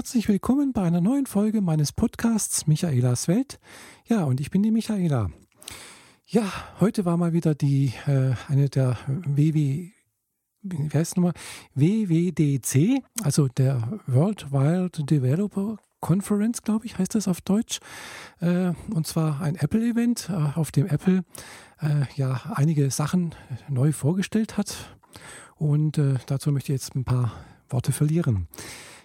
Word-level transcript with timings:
herzlich 0.00 0.28
willkommen 0.28 0.72
bei 0.72 0.80
einer 0.80 1.02
neuen 1.02 1.26
Folge 1.26 1.60
meines 1.60 1.92
Podcasts 1.92 2.66
Michaelas 2.66 3.28
Welt. 3.28 3.60
Ja, 4.06 4.24
und 4.24 4.40
ich 4.40 4.50
bin 4.50 4.62
die 4.62 4.70
Michaela. 4.70 5.28
Ja, 6.24 6.50
heute 6.80 7.04
war 7.04 7.18
mal 7.18 7.34
wieder 7.34 7.54
die 7.54 7.92
äh, 8.06 8.32
eine 8.48 8.70
der 8.70 8.96
WW 9.06 9.90
wie 10.62 10.88
heißt 10.94 11.18
nochmal? 11.18 11.34
WWDC, 11.74 13.02
also 13.22 13.48
der 13.48 14.00
World 14.06 14.50
Wild 14.50 15.10
Developer 15.10 15.76
Conference, 16.00 16.62
glaube 16.62 16.86
ich, 16.86 16.96
heißt 16.96 17.14
das 17.14 17.28
auf 17.28 17.42
Deutsch. 17.42 17.80
Äh, 18.40 18.72
und 18.94 19.06
zwar 19.06 19.42
ein 19.42 19.54
Apple-Event, 19.54 20.30
äh, 20.30 20.58
auf 20.58 20.72
dem 20.72 20.86
Apple 20.86 21.24
äh, 21.82 22.06
ja 22.16 22.40
einige 22.54 22.90
Sachen 22.90 23.34
neu 23.68 23.92
vorgestellt 23.92 24.56
hat. 24.56 24.96
Und 25.56 25.98
äh, 25.98 26.14
dazu 26.24 26.52
möchte 26.52 26.72
ich 26.72 26.80
jetzt 26.80 26.96
ein 26.96 27.04
paar 27.04 27.32
Worte 27.68 27.92
verlieren. 27.92 28.48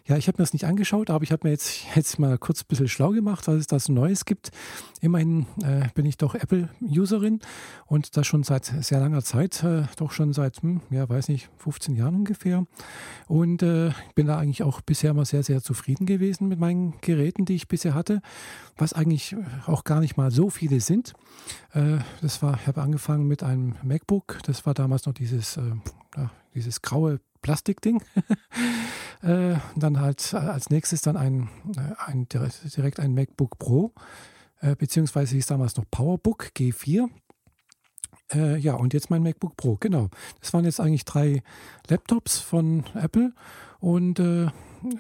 Ja, 0.08 0.18
ich 0.18 0.28
habe 0.28 0.38
mir 0.38 0.44
das 0.44 0.54
nicht 0.54 0.66
angeschaut, 0.66 1.10
aber 1.10 1.24
ich 1.24 1.32
habe 1.32 1.48
mir 1.48 1.52
jetzt, 1.52 1.84
jetzt 1.96 2.20
mal 2.20 2.38
kurz 2.38 2.62
ein 2.62 2.68
bisschen 2.68 2.88
schlau 2.88 3.10
gemacht, 3.10 3.48
was 3.48 3.56
es 3.56 3.68
da 3.68 3.80
so 3.80 3.92
Neues 3.92 4.26
gibt. 4.26 4.52
Immerhin 5.02 5.48
äh, 5.64 5.88
bin 5.96 6.06
ich 6.06 6.18
doch 6.18 6.36
Apple-Userin 6.36 7.40
und 7.88 8.16
das 8.16 8.28
schon 8.28 8.44
seit 8.44 8.66
sehr 8.66 9.00
langer 9.00 9.24
Zeit, 9.24 9.64
äh, 9.64 9.84
doch 9.98 10.12
schon 10.12 10.32
seit, 10.32 10.62
hm, 10.62 10.82
ja, 10.92 11.10
weiß 11.10 11.30
nicht, 11.30 11.50
15 11.58 11.96
Jahren 11.96 12.16
ungefähr. 12.16 12.68
Und 13.28 13.64
äh, 13.64 13.92
bin 14.14 14.28
da 14.28 14.38
eigentlich 14.38 14.62
auch 14.62 14.82
bisher 14.82 15.12
immer 15.12 15.26
sehr, 15.26 15.42
sehr 15.42 15.64
zufrieden 15.64 16.06
gewesen 16.06 16.50
mit 16.50 16.60
meinen 16.60 16.94
Geräten, 17.02 17.46
die 17.46 17.56
ich 17.56 17.68
bisher 17.68 17.96
hatte, 17.96 18.22
was 18.78 18.94
eigentlich 18.94 19.36
auch 19.66 19.86
gar 19.86 20.02
nicht 20.02 20.18
mal 20.18 20.30
so 20.30 20.52
viele 20.52 20.82
sind. 20.82 21.14
Äh, 21.74 21.98
das 22.22 22.44
war, 22.44 22.60
ich 22.62 22.68
habe 22.68 22.84
angefangen 22.84 23.28
mit 23.28 23.42
einem 23.42 23.74
MacBook, 23.82 24.38
das 24.44 24.68
war 24.68 24.76
damals 24.76 25.08
noch 25.08 25.14
dieses, 25.14 25.58
äh, 25.58 25.62
dieses 26.54 26.84
graue 26.84 27.20
Plastikding. 27.46 28.02
äh, 29.22 29.56
dann 29.76 30.00
halt 30.00 30.34
als 30.34 30.72
nächstes 30.72 31.02
dann 31.02 31.16
ein, 31.16 31.48
äh, 31.78 32.10
ein 32.12 32.28
direkt 32.28 33.00
ein 33.00 33.14
MacBook 33.14 33.60
Pro, 33.60 33.94
äh, 34.62 34.76
beziehungsweise 34.76 35.36
hieß 35.36 35.46
damals 35.46 35.78
noch 35.78 35.86
PowerBook 35.92 36.52
G4. 36.58 37.08
Äh, 38.34 38.58
ja, 38.58 38.74
und 38.74 38.96
jetzt 38.96 39.12
mein 39.12 39.22
MacBook 39.22 39.56
Pro, 39.58 39.78
genau. 39.80 40.10
Das 40.42 40.54
waren 40.54 40.66
jetzt 40.66 40.80
eigentlich 40.80 41.06
drei 41.06 41.44
Laptops 41.88 42.40
von 42.40 42.84
Apple 42.96 43.32
und 43.80 44.20
äh, 44.20 44.48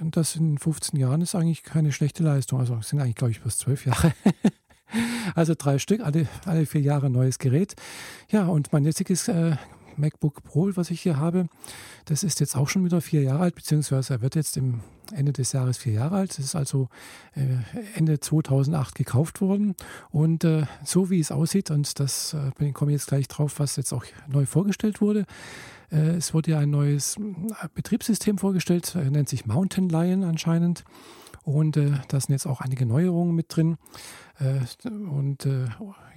das 0.01 0.35
in 0.35 0.59
15 0.59 0.99
Jahren 0.99 1.21
ist 1.21 1.33
eigentlich 1.33 1.63
keine 1.63 1.91
schlechte 1.91 2.21
Leistung. 2.21 2.59
Also 2.59 2.79
sind 2.83 2.99
eigentlich, 2.99 3.15
glaube 3.15 3.31
ich, 3.31 3.41
bis 3.41 3.57
zwölf 3.57 3.87
Jahre. 3.87 4.13
also 5.35 5.55
drei 5.57 5.79
Stück, 5.79 6.01
alle, 6.01 6.27
alle 6.45 6.67
vier 6.67 6.81
Jahre 6.81 7.09
neues 7.09 7.39
Gerät. 7.39 7.73
Ja, 8.29 8.45
und 8.45 8.71
mein 8.71 8.85
jetziges 8.85 9.27
äh, 9.29 9.55
MacBook 9.97 10.43
Pro, 10.43 10.69
was 10.75 10.91
ich 10.91 11.01
hier 11.01 11.17
habe, 11.17 11.47
das 12.05 12.23
ist 12.23 12.39
jetzt 12.39 12.55
auch 12.55 12.69
schon 12.69 12.85
wieder 12.85 13.01
vier 13.01 13.21
Jahre 13.23 13.41
alt, 13.41 13.55
beziehungsweise 13.55 14.15
er 14.15 14.21
wird 14.21 14.35
jetzt 14.35 14.57
im 14.57 14.81
Ende 15.13 15.33
des 15.33 15.51
Jahres 15.51 15.77
vier 15.77 15.93
Jahre 15.93 16.15
alt. 16.15 16.31
Das 16.31 16.39
ist 16.39 16.55
also 16.55 16.89
äh, 17.35 17.57
Ende 17.95 18.19
2008 18.19 18.95
gekauft 18.95 19.41
worden. 19.41 19.75
Und 20.09 20.43
äh, 20.43 20.65
so 20.83 21.09
wie 21.09 21.19
es 21.19 21.31
aussieht, 21.31 21.71
und 21.71 21.99
das 21.99 22.33
äh, 22.33 22.71
komme 22.71 22.91
ich 22.91 22.95
jetzt 22.95 23.07
gleich 23.07 23.27
drauf, 23.27 23.59
was 23.59 23.75
jetzt 23.75 23.93
auch 23.93 24.05
neu 24.27 24.45
vorgestellt 24.45 25.01
wurde. 25.01 25.25
Es 25.91 26.33
wurde 26.33 26.51
ja 26.51 26.59
ein 26.59 26.71
neues 26.71 27.15
Betriebssystem 27.75 28.39
vorgestellt, 28.39 28.97
nennt 29.11 29.29
sich 29.29 29.45
Mountain 29.45 29.87
Lion 29.87 30.23
anscheinend. 30.23 30.83
Und 31.45 31.77
äh, 31.77 31.91
da 32.07 32.19
sind 32.19 32.31
jetzt 32.31 32.47
auch 32.47 32.59
einige 32.61 32.87
Neuerungen 32.87 33.35
mit 33.35 33.55
drin. 33.55 33.77
Äh, 34.39 34.87
und 34.89 35.45
äh, 35.45 35.67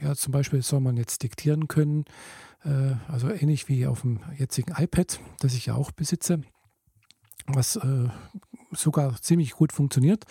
ja, 0.03 0.15
zum 0.15 0.33
Beispiel 0.33 0.63
soll 0.63 0.81
man 0.81 0.97
jetzt 0.97 1.23
diktieren 1.23 1.69
können. 1.69 2.07
Äh, 2.65 2.95
also 3.09 3.31
ähnlich 3.31 3.69
wie 3.69 3.87
auf 3.87 4.03
dem 4.03 4.21
jetzigen 4.37 4.73
iPad, 4.77 5.21
das 5.41 5.55
ich 5.55 5.67
ja 5.67 5.75
auch 5.75 5.91
besitze, 5.91 6.41
was 7.47 7.77
äh, 7.77 8.09
sogar 8.73 9.21
ziemlich 9.21 9.53
gut 9.53 9.73
funktioniert. 9.73 10.25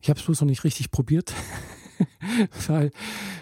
Ich 0.00 0.08
habe 0.10 0.18
es 0.18 0.26
bloß 0.26 0.40
noch 0.40 0.48
nicht 0.48 0.64
richtig 0.64 0.90
probiert. 0.90 1.34
Weil, 2.66 2.90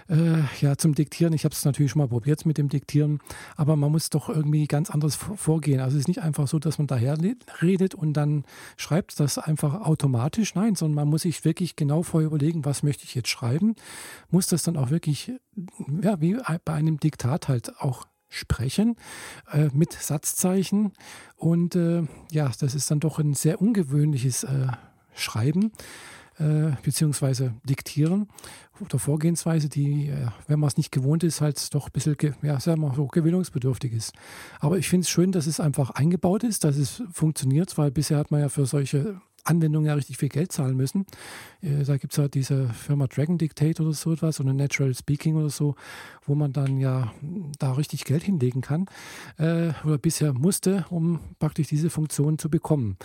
äh, 0.08 0.42
ja, 0.60 0.76
zum 0.76 0.94
Diktieren, 0.94 1.32
ich 1.32 1.44
habe 1.44 1.54
es 1.54 1.64
natürlich 1.64 1.92
schon 1.92 2.00
mal 2.00 2.08
probiert 2.08 2.44
mit 2.46 2.58
dem 2.58 2.68
Diktieren, 2.68 3.20
aber 3.56 3.76
man 3.76 3.92
muss 3.92 4.10
doch 4.10 4.28
irgendwie 4.28 4.66
ganz 4.66 4.90
anders 4.90 5.16
vorgehen. 5.16 5.80
Also 5.80 5.96
es 5.96 6.02
ist 6.02 6.08
nicht 6.08 6.22
einfach 6.22 6.48
so, 6.48 6.58
dass 6.58 6.78
man 6.78 6.86
daher 6.86 7.16
redet 7.62 7.94
und 7.94 8.14
dann 8.14 8.44
schreibt 8.76 9.18
das 9.20 9.38
einfach 9.38 9.82
automatisch. 9.82 10.54
Nein, 10.54 10.74
sondern 10.74 10.96
man 10.96 11.08
muss 11.08 11.22
sich 11.22 11.44
wirklich 11.44 11.76
genau 11.76 12.02
vorher 12.02 12.26
überlegen, 12.26 12.64
was 12.64 12.82
möchte 12.82 13.04
ich 13.04 13.14
jetzt 13.14 13.28
schreiben. 13.28 13.76
Muss 14.30 14.46
das 14.46 14.62
dann 14.62 14.76
auch 14.76 14.90
wirklich, 14.90 15.32
ja, 16.02 16.20
wie 16.20 16.36
bei 16.64 16.74
einem 16.74 16.98
Diktat 16.98 17.48
halt 17.48 17.80
auch 17.80 18.06
sprechen 18.30 18.96
äh, 19.52 19.68
mit 19.74 19.92
Satzzeichen. 19.92 20.92
Und 21.36 21.76
äh, 21.76 22.04
ja, 22.30 22.50
das 22.58 22.74
ist 22.74 22.90
dann 22.90 23.00
doch 23.00 23.18
ein 23.18 23.34
sehr 23.34 23.60
ungewöhnliches 23.60 24.44
äh, 24.44 24.68
Schreiben 25.14 25.72
äh, 26.40 26.72
beziehungsweise 26.82 27.54
Diktieren 27.64 28.28
oder 28.80 28.98
Vorgehensweise, 28.98 29.68
die, 29.68 30.08
äh, 30.08 30.28
wenn 30.46 30.58
man 30.58 30.68
es 30.68 30.76
nicht 30.78 30.90
gewohnt 30.90 31.22
ist, 31.22 31.40
halt 31.40 31.74
doch 31.74 31.88
ein 31.88 31.92
bisschen, 31.92 32.16
ja, 32.42 32.58
sagen 32.58 32.80
wir 32.80 32.94
so, 32.94 33.06
gewöhnungsbedürftig 33.06 33.92
ist. 33.92 34.14
Aber 34.58 34.78
ich 34.78 34.88
finde 34.88 35.04
es 35.04 35.10
schön, 35.10 35.32
dass 35.32 35.46
es 35.46 35.60
einfach 35.60 35.90
eingebaut 35.90 36.42
ist, 36.42 36.64
dass 36.64 36.76
es 36.76 37.02
funktioniert, 37.12 37.76
weil 37.76 37.90
bisher 37.90 38.16
hat 38.16 38.30
man 38.30 38.40
ja 38.40 38.48
für 38.48 38.64
solche 38.64 39.20
Anwendungen 39.44 39.86
ja 39.86 39.94
richtig 39.94 40.18
viel 40.18 40.28
Geld 40.28 40.52
zahlen 40.52 40.76
müssen. 40.76 41.06
Äh, 41.62 41.84
da 41.84 41.96
gibt 41.96 42.12
es 42.12 42.18
halt 42.18 42.34
diese 42.34 42.68
Firma 42.68 43.06
Dragon 43.06 43.38
Dictate 43.38 43.82
oder 43.82 43.92
so 43.92 44.12
etwas 44.12 44.40
oder 44.40 44.52
Natural 44.52 44.94
Speaking 44.94 45.36
oder 45.36 45.50
so, 45.50 45.74
wo 46.26 46.34
man 46.34 46.52
dann 46.52 46.78
ja 46.78 47.12
da 47.58 47.72
richtig 47.72 48.04
Geld 48.04 48.22
hinlegen 48.22 48.60
kann 48.60 48.86
äh, 49.38 49.72
oder 49.84 49.98
bisher 49.98 50.32
musste, 50.32 50.86
um 50.90 51.20
praktisch 51.38 51.68
diese 51.68 51.90
Funktion 51.90 52.38
zu 52.38 52.50
bekommen. 52.50 52.96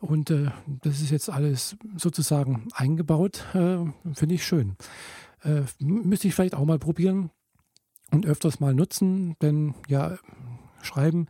Und 0.00 0.30
äh, 0.30 0.50
das 0.66 1.00
ist 1.00 1.10
jetzt 1.10 1.30
alles 1.30 1.76
sozusagen 1.96 2.66
eingebaut, 2.74 3.46
äh, 3.54 3.78
finde 4.14 4.34
ich 4.34 4.44
schön. 4.44 4.76
Äh, 5.44 5.62
müsste 5.78 6.28
ich 6.28 6.34
vielleicht 6.34 6.54
auch 6.54 6.64
mal 6.64 6.78
probieren 6.78 7.30
und 8.10 8.26
öfters 8.26 8.58
mal 8.60 8.74
nutzen, 8.74 9.36
denn 9.40 9.74
ja, 9.88 10.18
schreiben 10.82 11.26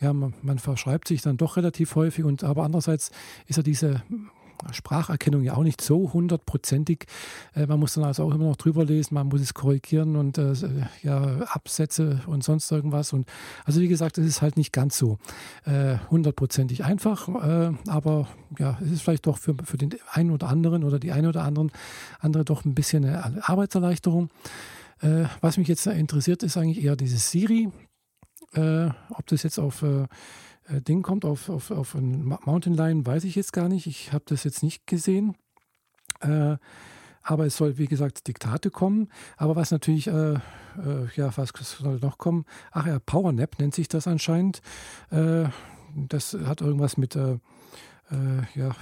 ja, 0.00 0.12
man, 0.12 0.34
man, 0.42 0.58
verschreibt 0.58 1.08
sich 1.08 1.22
dann 1.22 1.36
doch 1.36 1.56
relativ 1.56 1.94
häufig 1.94 2.24
und 2.24 2.42
aber 2.42 2.64
andererseits 2.64 3.10
ist 3.46 3.56
ja 3.56 3.62
diese 3.62 4.02
Spracherkennung 4.72 5.42
ja 5.42 5.54
auch 5.54 5.62
nicht 5.62 5.80
so 5.80 6.12
hundertprozentig. 6.12 7.06
Äh, 7.54 7.66
man 7.66 7.80
muss 7.80 7.94
dann 7.94 8.04
also 8.04 8.24
auch 8.24 8.34
immer 8.34 8.44
noch 8.44 8.56
drüber 8.56 8.84
lesen, 8.84 9.14
man 9.14 9.28
muss 9.28 9.40
es 9.40 9.54
korrigieren 9.54 10.16
und 10.16 10.38
äh, 10.38 10.52
ja, 11.02 11.40
Absätze 11.46 12.20
und 12.26 12.44
sonst 12.44 12.70
irgendwas. 12.70 13.12
Und 13.12 13.28
also 13.64 13.80
wie 13.80 13.88
gesagt, 13.88 14.18
es 14.18 14.26
ist 14.26 14.42
halt 14.42 14.56
nicht 14.56 14.72
ganz 14.72 14.98
so 14.98 15.18
äh, 15.64 15.96
hundertprozentig 16.10 16.84
einfach, 16.84 17.28
äh, 17.28 17.72
aber 17.86 18.28
ja, 18.58 18.78
es 18.82 18.90
ist 18.90 19.02
vielleicht 19.02 19.26
doch 19.26 19.38
für, 19.38 19.54
für 19.64 19.78
den 19.78 19.94
einen 20.10 20.30
oder 20.30 20.48
anderen 20.48 20.84
oder 20.84 20.98
die 20.98 21.12
eine 21.12 21.28
oder 21.28 21.42
anderen 21.44 21.72
andere 22.18 22.44
doch 22.44 22.64
ein 22.64 22.74
bisschen 22.74 23.04
eine 23.04 23.48
Arbeitserleichterung. 23.48 24.30
Äh, 25.00 25.24
was 25.40 25.56
mich 25.56 25.68
jetzt 25.68 25.86
interessiert, 25.86 26.42
ist 26.42 26.56
eigentlich 26.56 26.84
eher 26.84 26.96
dieses 26.96 27.30
Siri. 27.30 27.70
Äh, 28.54 28.90
ob 29.10 29.26
das 29.26 29.42
jetzt 29.42 29.58
auf 29.58 29.82
äh, 29.82 30.06
äh, 30.68 30.80
Ding 30.80 31.02
kommt, 31.02 31.24
auf, 31.24 31.48
auf, 31.48 31.70
auf 31.70 31.94
ein 31.94 32.24
Mountain 32.44 32.74
Lion, 32.74 33.06
weiß 33.06 33.24
ich 33.24 33.34
jetzt 33.34 33.52
gar 33.52 33.68
nicht. 33.68 33.86
Ich 33.86 34.12
habe 34.12 34.24
das 34.26 34.44
jetzt 34.44 34.62
nicht 34.62 34.86
gesehen. 34.86 35.36
Äh, 36.20 36.56
aber 37.22 37.46
es 37.46 37.56
soll, 37.56 37.78
wie 37.78 37.86
gesagt, 37.86 38.26
Diktate 38.26 38.70
kommen. 38.70 39.08
Aber 39.36 39.54
was 39.56 39.70
natürlich, 39.70 40.06
äh, 40.06 40.34
äh, 40.34 40.38
ja, 41.16 41.36
was 41.36 41.52
soll 41.64 41.98
noch 42.00 42.18
kommen? 42.18 42.44
Ach 42.72 42.86
ja, 42.86 42.98
PowerNap 42.98 43.58
nennt 43.58 43.74
sich 43.74 43.88
das 43.88 44.06
anscheinend. 44.06 44.62
Äh, 45.10 45.44
das 45.94 46.34
hat 46.46 46.60
irgendwas 46.60 46.96
mit, 46.96 47.16
äh, 47.16 47.38
ja, 48.54 48.74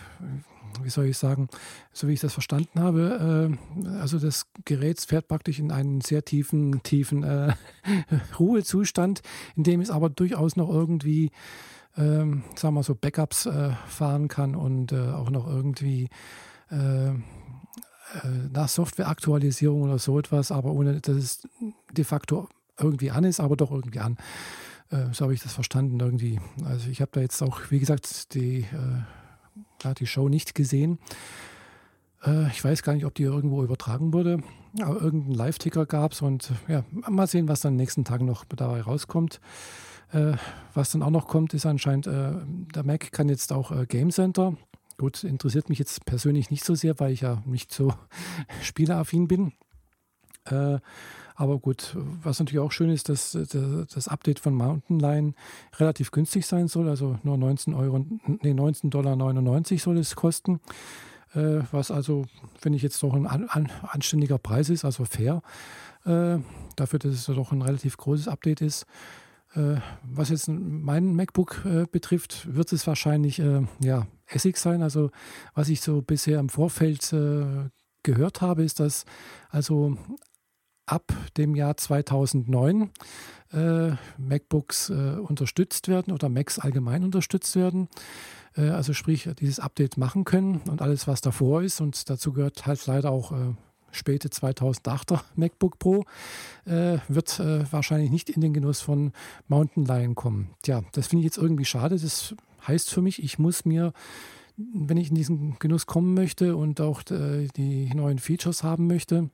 wie 0.83 0.91
soll 0.91 1.06
ich 1.06 1.19
sagen, 1.19 1.49
so 1.93 2.09
wie 2.09 2.12
ich 2.12 2.21
das 2.21 2.33
verstanden 2.33 2.81
habe, 2.81 3.56
äh, 3.77 3.99
also 3.99 4.19
das 4.19 4.47
Gerät 4.65 5.01
fährt 5.01 5.29
praktisch 5.29 5.59
in 5.59 5.73
einen 5.73 6.01
sehr 6.01 6.25
tiefen, 6.25 6.83
tiefen 6.83 7.23
äh, 7.23 7.55
Ruhezustand, 8.39 9.23
in 9.57 9.65
dem 9.65 9.81
es 9.81 9.91
aber 9.91 10.11
durchaus 10.11 10.57
noch 10.57 10.69
irgendwie, 10.69 11.31
ähm, 11.97 12.45
sagen 12.57 12.75
wir 12.75 12.83
so, 12.83 12.95
Backups 12.95 13.47
äh, 13.47 13.71
fahren 13.89 14.28
kann 14.28 14.55
und 14.55 14.93
äh, 14.93 15.11
auch 15.11 15.31
noch 15.31 15.47
irgendwie 15.47 16.09
äh, 16.71 17.09
äh, 17.10 17.15
nach 18.53 18.69
Softwareaktualisierung 18.69 19.83
oder 19.83 19.98
so 19.98 20.19
etwas, 20.19 20.51
aber 20.53 20.72
ohne 20.72 21.01
dass 21.01 21.16
es 21.16 21.48
de 21.92 22.04
facto 22.04 22.48
irgendwie 22.78 23.10
an 23.10 23.25
ist, 23.25 23.41
aber 23.41 23.57
doch 23.57 23.72
irgendwie 23.72 23.98
an. 23.98 24.16
so 25.10 25.25
habe 25.25 25.34
ich 25.34 25.42
das 25.42 25.53
verstanden 25.53 25.98
irgendwie. 25.98 26.41
Also 26.65 26.89
ich 26.91 27.01
habe 27.01 27.10
da 27.13 27.21
jetzt 27.21 27.42
auch, 27.42 27.60
wie 27.71 27.81
gesagt, 27.81 28.34
die 28.34 28.66
ja, 29.83 29.95
die 29.95 30.07
Show 30.07 30.28
nicht 30.28 30.55
gesehen. 30.55 30.99
Äh, 32.25 32.49
ich 32.49 32.65
weiß 32.65 32.83
gar 32.83 32.95
nicht, 32.95 33.05
ob 33.05 33.15
die 33.15 33.25
irgendwo 33.25 33.63
übertragen 33.63 34.13
wurde, 34.13 34.41
aber 34.81 35.01
irgendeinen 35.01 35.34
Live-Ticker 35.34 35.87
gab 35.87 36.13
es 36.13 36.22
und 36.22 36.53
ja, 36.66 36.84
mal 36.91 37.27
sehen, 37.27 37.49
was 37.49 37.60
dann 37.60 37.72
in 37.72 37.78
den 37.78 37.83
nächsten 37.83 38.05
Tagen 38.05 38.27
noch 38.27 38.45
dabei 38.45 38.81
rauskommt. 38.81 39.41
Äh, 40.13 40.33
was 40.75 40.91
dann 40.93 41.03
auch 41.03 41.10
noch 41.10 41.28
kommt, 41.28 41.55
ist 41.55 41.66
anscheinend, 41.66 42.07
äh, 42.07 42.33
der 42.75 42.84
Mac 42.84 43.13
kann 43.13 43.28
jetzt 43.28 43.53
auch 43.53 43.72
Game 43.89 44.10
Center. 44.10 44.57
Gut, 44.97 45.22
interessiert 45.22 45.69
mich 45.69 45.78
jetzt 45.78 46.04
persönlich 46.07 46.51
nicht 46.51 46.65
so 46.65 46.75
sehr, 46.75 46.99
weil 46.99 47.13
ich 47.13 47.21
ja 47.21 47.43
nicht 47.47 47.72
so 47.72 47.93
spieleraffin 48.63 49.28
bin. 49.28 49.53
Äh, 50.50 50.78
aber 51.39 51.59
gut, 51.60 51.95
was 51.95 52.41
natürlich 52.41 52.59
auch 52.59 52.72
schön 52.72 52.91
ist, 52.91 53.09
dass 53.09 53.30
das 53.30 54.09
Update 54.09 54.41
von 54.41 54.54
Mountain 54.54 54.98
Lion 54.98 55.34
relativ 55.77 56.10
günstig 56.10 56.45
sein 56.45 56.66
soll, 56.66 56.89
also 56.89 57.16
nur 57.22 57.39
19 57.39 57.74
Euro, 57.74 58.04
nee, 58.27 58.50
19,99 58.50 58.91
Dollar 58.91 59.78
soll 59.78 59.98
es 59.98 60.16
kosten. 60.16 60.59
äh, 61.34 61.60
was 61.71 61.92
also, 61.92 62.27
finde 62.59 62.77
ich, 62.77 62.83
jetzt 62.83 63.00
doch 63.04 63.15
ein 63.15 63.28
an, 63.28 63.45
an, 63.48 63.71
anständiger 63.83 64.39
Preis 64.39 64.68
ist, 64.68 64.84
also 64.84 65.04
fair, 65.04 65.42
äh, 66.06 66.39
dafür, 66.74 66.98
dass 66.98 67.12
es 67.12 67.27
doch 67.27 67.53
ein 67.53 67.62
relativ 67.62 67.97
großes 67.98 68.27
Update 68.27 68.60
ist. 68.60 68.86
Äh, 69.54 69.77
was 70.03 70.30
jetzt 70.30 70.48
mein 70.48 71.15
MacBook 71.15 71.65
äh, 71.65 71.86
betrifft, 71.91 72.53
wird 72.53 72.72
es 72.72 72.84
wahrscheinlich 72.89 73.39
äh, 73.39 73.62
ja, 73.78 74.09
Essig 74.27 74.56
sein. 74.56 74.83
Also 74.83 75.10
was 75.54 75.68
ich 75.68 75.80
so 75.80 76.03
bisher 76.03 76.41
im 76.41 76.48
Vorfeld 76.48 77.15
gehört 78.03 78.41
habe, 78.41 78.62
ist, 78.62 78.80
dass 78.80 79.04
also 79.51 79.97
ab 80.89 81.13
dem 81.37 81.55
Jahr 81.55 81.77
2009 81.77 82.91
äh, 83.53 83.91
MacBooks 84.19 84.91
äh, 84.91 84.93
unterstützt 85.19 85.89
werden 85.89 86.13
oder 86.13 86.29
Macs 86.29 86.59
allgemein 86.59 87.05
unterstützt 87.05 87.57
werden. 87.57 87.89
Äh, 88.57 88.69
also 88.71 88.93
sprich, 88.93 89.29
dieses 89.39 89.61
Update 89.61 89.97
machen 89.97 90.25
können 90.25 90.61
und 90.69 90.83
alles, 90.83 91.07
was 91.07 91.21
davor 91.21 91.63
ist. 91.63 91.81
Und 91.81 92.09
dazu 92.11 92.33
gehört 92.33 92.67
halt 92.67 92.87
leider 92.87 93.11
auch 93.11 93.33
äh, 93.33 93.55
späte 93.91 94.29
2008er 94.29 95.21
MacBook 95.35 95.79
Pro, 95.79 96.05
äh, 96.67 96.99
wird 97.09 97.41
äh, 97.41 97.71
wahrscheinlich 97.73 98.11
nicht 98.11 98.31
in 98.31 98.41
den 98.41 98.53
Genuss 98.53 98.81
von 98.81 99.13
Mountain 99.47 99.85
Lion 99.85 100.15
kommen. 100.15 100.51
Tja, 100.63 100.83
das 100.93 101.07
finde 101.07 101.21
ich 101.21 101.27
jetzt 101.27 101.39
irgendwie 101.39 101.65
schade. 101.65 101.99
Das 101.99 102.35
heißt 102.67 102.91
für 102.91 103.03
mich, 103.03 103.23
ich 103.23 103.39
muss 103.39 103.65
mir 103.65 103.93
wenn 104.75 104.97
ich 104.97 105.11
in 105.11 105.15
diesen 105.15 105.57
Genuss 105.61 105.87
kommen 105.87 106.15
möchte 106.15 106.57
und 106.57 106.81
auch 106.81 107.05
die 107.05 107.95
neuen 107.95 108.19
Features 108.19 108.65
haben 108.65 108.89
möchte, 108.89 109.31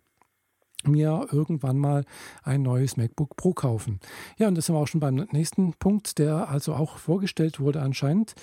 mir 0.86 1.26
irgendwann 1.32 1.78
mal 1.78 2.04
ein 2.42 2.62
neues 2.62 2.96
MacBook 2.96 3.36
Pro 3.36 3.52
kaufen. 3.52 4.00
Ja, 4.38 4.48
und 4.48 4.54
das 4.54 4.66
sind 4.66 4.74
wir 4.74 4.80
auch 4.80 4.88
schon 4.88 5.00
beim 5.00 5.14
nächsten 5.32 5.74
Punkt, 5.74 6.18
der 6.18 6.48
also 6.48 6.74
auch 6.74 6.98
vorgestellt 6.98 7.60
wurde 7.60 7.82
anscheinend. 7.82 8.34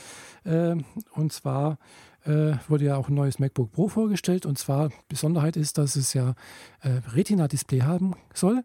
Äh, 0.43 0.75
und 1.13 1.33
zwar 1.33 1.77
äh, 2.25 2.53
wurde 2.67 2.85
ja 2.85 2.97
auch 2.97 3.09
ein 3.09 3.15
neues 3.15 3.39
MacBook 3.39 3.71
Pro 3.71 3.87
vorgestellt. 3.87 4.45
Und 4.45 4.57
zwar 4.57 4.91
Besonderheit 5.07 5.57
ist, 5.57 5.77
dass 5.77 5.95
es 5.95 6.13
ja 6.13 6.35
äh, 6.81 7.01
Retina-Display 7.13 7.81
haben 7.81 8.13
soll. 8.33 8.63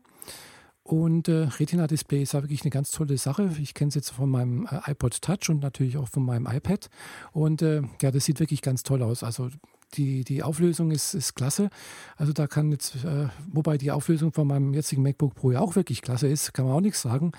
Und 0.83 1.27
äh, 1.27 1.49
Retina-Display 1.59 2.23
ist 2.23 2.35
ja 2.35 2.43
wirklich 2.43 2.63
eine 2.63 2.71
ganz 2.71 2.93
tolle 2.93 3.19
Sache. 3.19 3.51
Ich 3.61 3.75
kenne 3.75 3.89
es 3.89 3.97
jetzt 3.97 4.11
von 4.11 4.31
meinem 4.31 4.69
äh, 4.71 4.93
iPod 4.93 5.21
Touch 5.21 5.49
und 5.49 5.61
natürlich 5.61 5.97
auch 5.97 6.09
von 6.09 6.25
meinem 6.25 6.47
iPad. 6.47 6.89
Und 7.33 7.61
äh, 7.63 7.83
ja, 8.01 8.13
das 8.13 8.25
sieht 8.25 8.39
wirklich 8.39 8.63
ganz 8.63 8.85
toll 8.85 9.03
aus. 9.03 9.25
Also 9.25 9.51
die, 9.95 10.25
die 10.25 10.43
Auflösung 10.43 10.91
ist, 10.91 11.15
ist 11.15 11.35
klasse. 11.35 11.71
Also 12.17 12.33
da 12.33 12.47
kann 12.47 12.71
jetzt, 12.71 12.97
äh, 13.05 13.29
wobei 13.53 13.79
die 13.79 13.91
Auflösung 13.91 14.33
von 14.33 14.47
meinem 14.47 14.75
jetzigen 14.75 15.03
MacBook 15.03 15.35
Pro 15.35 15.53
ja 15.53 15.61
auch 15.61 15.77
wirklich 15.77 16.03
klasse 16.03 16.29
ist, 16.29 16.53
kann 16.53 16.67
man 16.67 16.75
auch 16.75 16.81
nichts 16.81 17.03
sagen. 17.03 17.33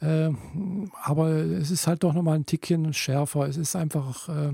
Äh, 0.00 0.30
aber 1.02 1.30
es 1.30 1.70
ist 1.70 1.86
halt 1.86 2.04
doch 2.04 2.14
nochmal 2.14 2.36
ein 2.36 2.46
Tickchen 2.46 2.92
schärfer. 2.92 3.48
Es 3.48 3.56
ist 3.56 3.74
einfach 3.74 4.28
äh, 4.28 4.52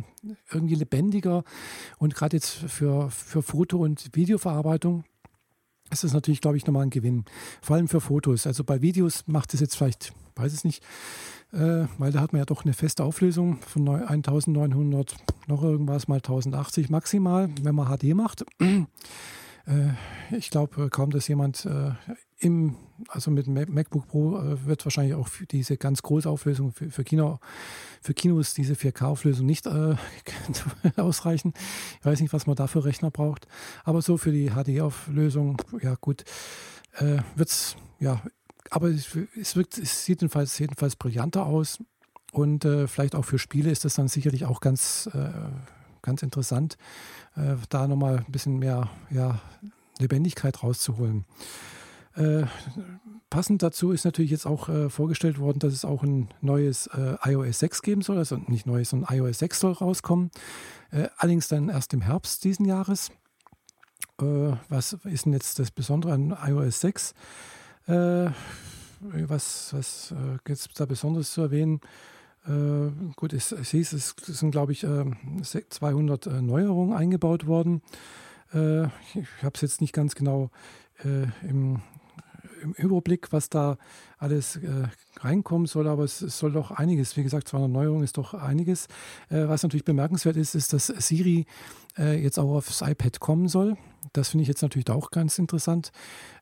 irgendwie 0.51 0.75
lebendiger. 0.75 1.45
Und 1.99 2.15
gerade 2.15 2.37
jetzt 2.37 2.51
für, 2.51 3.11
für 3.11 3.43
Foto- 3.43 3.79
und 3.79 4.11
Videoverarbeitung 4.15 5.05
ist 5.91 6.03
das 6.03 6.15
natürlich, 6.15 6.41
glaube 6.41 6.57
ich, 6.57 6.67
nochmal 6.67 6.85
ein 6.85 6.91
Gewinn. 6.91 7.25
Vor 7.61 7.77
allem 7.77 7.89
für 7.89 8.01
Fotos. 8.01 8.47
Also 8.47 8.65
bei 8.65 8.81
Videos 8.81 9.25
macht 9.27 9.53
es 9.55 9.61
jetzt 9.61 9.77
vielleicht, 9.77 10.13
weiß 10.35 10.53
es 10.53 10.65
nicht, 10.65 10.83
weil 11.57 12.11
da 12.13 12.21
hat 12.21 12.33
man 12.33 12.41
ja 12.41 12.47
doch 12.47 12.65
eine 12.65 12.75
feste 12.75 13.05
Auflösung 13.05 13.59
von 13.63 13.89
1900, 13.89 15.15
noch 15.47 15.63
irgendwas 15.63 16.09
mal 16.09 16.17
1080 16.17 16.91
maximal, 16.91 17.49
wenn 17.63 17.75
man 17.75 17.87
HD 17.87 18.15
macht. 18.15 18.45
Äh, 19.67 20.37
ich 20.37 20.51
glaube 20.51 20.91
kaum, 20.91 21.11
dass 21.11 21.29
jemand 21.29 21.65
äh, 21.65 21.93
im, 22.39 22.77
also 23.09 23.31
mit 23.31 23.47
MacBook 23.47 24.09
Pro 24.09 24.39
äh, 24.39 24.67
wird 24.67 24.85
wahrscheinlich 24.85 25.15
auch 25.15 25.29
diese 25.51 25.77
ganz 25.77 26.03
große 26.03 26.29
Auflösung 26.29 26.73
für, 26.73 26.91
für, 26.91 27.05
Kino, 27.05 27.39
für 28.03 28.15
Kinos, 28.15 28.55
diese 28.55 28.75
4K-Auflösung 28.75 29.47
nicht 29.47 29.67
äh, 29.67 29.97
ausreichen. 30.97 31.55
Ich 32.01 32.07
weiß 32.07 32.21
nicht, 32.21 32.33
was 32.33 32.47
man 32.47 32.57
da 32.57 32.67
für 32.67 32.85
Rechner 32.85 33.11
braucht. 33.11 33.47
Aber 33.85 34.03
so 34.03 34.17
für 34.17 34.33
die 34.33 34.51
HD-Auflösung, 34.51 35.61
ja 35.81 35.97
gut, 36.01 36.25
äh, 36.97 37.19
wird 37.35 37.49
es 37.49 37.77
ja 37.99 38.23
aber 38.75 38.89
es, 38.89 39.17
es, 39.41 39.55
wirkt, 39.55 39.79
es 39.79 40.05
sieht 40.05 40.21
jedenfalls, 40.21 40.59
jedenfalls 40.59 40.97
brillanter 40.97 41.47
aus. 41.47 41.79
Und 42.33 42.65
äh, 42.65 42.89
vielleicht 42.89 43.15
auch 43.15 43.25
für 43.25 43.39
Spiele 43.39 43.71
ist 43.71 43.85
das 43.85 43.95
dann 43.95 44.09
sicherlich 44.09 44.47
auch 44.47 44.61
ganz, 44.61 45.09
äh, 45.15 45.31
ganz 46.03 46.25
interessant, 46.25 46.77
äh, 47.37 47.55
da 47.69 47.87
nochmal 47.87 48.19
ein 48.19 48.33
bisschen 48.33 48.59
mehr 48.59 48.91
ja, 49.11 49.41
Lebendigkeit 50.01 50.65
rauszuholen. 50.65 51.25
Äh, 52.17 52.47
passend 53.31 53.63
dazu 53.63 53.93
ist 53.93 54.05
natürlich 54.05 54.33
jetzt 54.33 54.45
auch 54.45 54.69
äh, 54.69 54.91
vorgestellt 54.91 55.39
worden, 55.39 55.61
dass 55.61 55.73
es 55.73 55.85
auch 55.85 56.03
ein 56.03 56.29
neues 56.41 56.89
äh, 56.89 57.15
iOS 57.23 57.61
6 57.61 57.83
geben 57.83 58.03
soll. 58.03 58.19
Also 58.19 58.39
nicht 58.39 58.67
neues, 58.67 58.91
sondern 58.91 59.17
iOS 59.17 59.39
6 59.39 59.61
soll 59.61 59.73
rauskommen. 59.73 60.33
allerdings 61.17 61.47
dann 61.47 61.69
erst 61.69 61.95
im 61.95 62.01
Herbst 62.01 62.43
diesen 62.43 62.67
Jahres. 62.67 63.13
was 64.17 64.95
ist 65.05 65.27
denn 65.27 65.33
jetzt 65.33 65.61
das 65.61 65.71
Besondere 65.71 66.13
an 66.13 66.37
iOS 66.45 66.81
6? 66.81 67.15
Äh, 67.87 68.31
was 69.01 69.75
was 69.75 70.13
äh, 70.13 70.39
gibt 70.45 70.59
es 70.59 70.69
da 70.75 70.87
Besonderes 70.87 71.33
zu 71.33 71.43
erwähnen? 71.43 71.81
Äh, 72.47 72.91
gut, 73.17 73.33
es, 73.33 73.53
es 73.53 73.71
hieß, 73.71 73.93
es 73.95 74.15
sind, 74.27 74.51
glaube 74.51 74.73
ich, 74.73 74.81
200 74.81 76.27
äh, 76.27 76.31
äh, 76.31 76.43
Neuerungen 76.43 76.95
eingebaut 76.95 77.47
worden. 77.47 77.83
Äh, 78.53 78.85
ich 78.85 79.43
habe 79.43 79.53
es 79.55 79.61
jetzt 79.63 79.81
nicht 79.81 79.93
ganz 79.93 80.15
genau 80.15 80.51
im, 81.03 81.81
im, 82.63 82.73
Überblick, 82.77 83.33
was 83.33 83.51
da 83.51 83.77
alles 84.17 84.61
reinkommen 85.21 85.67
soll, 85.67 85.89
aber 85.89 86.05
es, 86.05 86.23
es, 86.23 86.39
soll 86.39 86.53
doch 86.53 86.71
einiges. 86.71 87.17
Wie 87.17 87.25
gesagt, 87.25 87.49
200 87.49 87.71
Neuerungen 87.71 88.05
ist 88.05 88.17
doch 88.17 88.33
einiges. 88.33 88.87
was 89.29 89.65
natürlich 89.65 89.85
bemerkenswert 89.85 90.37
ist, 90.37 90.55
ist, 90.55 90.73
dass 90.73 90.87
Siri 90.87 91.47
jetzt 91.99 92.39
auch 92.39 92.55
aufs 92.55 92.81
iPad 92.81 93.19
kommen 93.19 93.49
soll. 93.49 93.77
Das 94.13 94.29
finde 94.29 94.43
ich 94.43 94.49
jetzt 94.49 94.63
natürlich 94.63 94.89
auch 94.91 95.11
ganz 95.11 95.39
interessant, 95.39 95.91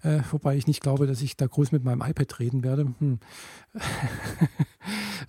äh, 0.02 0.20
wobei 0.30 0.56
ich 0.56 0.66
nicht 0.66 0.82
glaube, 0.82 1.06
dass 1.06 1.22
ich 1.22 1.36
da 1.36 1.46
groß 1.46 1.72
mit 1.72 1.84
meinem 1.84 2.02
iPad 2.02 2.38
reden 2.38 2.64
werde. 2.64 2.92
Hm. 2.98 3.20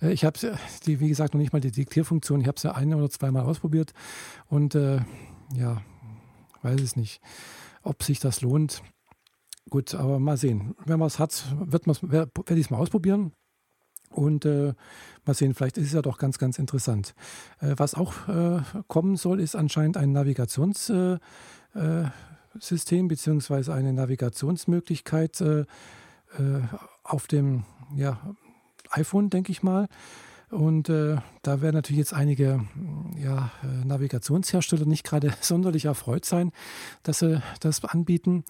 ich 0.00 0.24
habe 0.24 0.38
die, 0.86 1.00
wie 1.00 1.08
gesagt, 1.08 1.34
noch 1.34 1.40
nicht 1.40 1.52
mal 1.52 1.60
die 1.60 1.70
Diktierfunktion. 1.70 2.40
Ich 2.40 2.46
habe 2.46 2.56
es 2.56 2.62
ja 2.62 2.72
ein 2.72 2.92
oder 2.94 3.10
zweimal 3.10 3.44
ausprobiert 3.44 3.92
und 4.48 4.74
äh, 4.74 5.00
ja, 5.54 5.82
weiß 6.62 6.80
es 6.80 6.96
nicht, 6.96 7.20
ob 7.82 8.02
sich 8.02 8.18
das 8.18 8.40
lohnt. 8.40 8.82
Gut, 9.70 9.94
aber 9.94 10.18
mal 10.18 10.36
sehen. 10.36 10.74
Wenn 10.84 10.98
man 10.98 11.06
es 11.06 11.18
hat, 11.18 11.44
wird 11.58 11.86
werde 11.86 12.30
ich 12.48 12.66
es 12.66 12.70
mal 12.70 12.78
ausprobieren. 12.78 13.32
Und 14.10 14.44
äh, 14.44 14.74
mal 15.24 15.34
sehen, 15.34 15.54
vielleicht 15.54 15.76
ist 15.76 15.88
es 15.88 15.92
ja 15.92 16.02
doch 16.02 16.18
ganz, 16.18 16.38
ganz 16.38 16.58
interessant. 16.58 17.14
Äh, 17.60 17.74
was 17.76 17.94
auch 17.94 18.28
äh, 18.28 18.62
kommen 18.86 19.16
soll, 19.16 19.40
ist 19.40 19.56
anscheinend 19.56 19.96
ein 19.96 20.12
Navigations- 20.12 20.90
äh, 20.90 21.14
äh, 21.14 21.18
System 22.58 23.08
beziehungsweise 23.08 23.74
eine 23.74 23.92
Navigationsmöglichkeit 23.92 25.40
äh, 25.40 25.60
äh, 25.60 25.66
auf 27.02 27.26
dem 27.26 27.64
ja, 27.96 28.20
iPhone, 28.90 29.30
denke 29.30 29.52
ich 29.52 29.62
mal. 29.62 29.88
Und 30.50 30.88
äh, 30.88 31.16
da 31.42 31.62
werden 31.62 31.74
natürlich 31.74 31.98
jetzt 31.98 32.14
einige 32.14 32.64
ja, 33.16 33.50
äh, 33.62 33.84
Navigationshersteller 33.84 34.86
nicht 34.86 35.04
gerade 35.04 35.34
sonderlich 35.40 35.86
erfreut 35.86 36.24
sein, 36.24 36.52
dass 37.02 37.20
sie 37.20 37.42
das 37.60 37.84
anbieten. 37.84 38.44